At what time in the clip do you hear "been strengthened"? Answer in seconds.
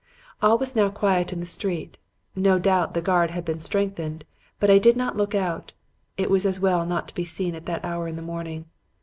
3.45-4.25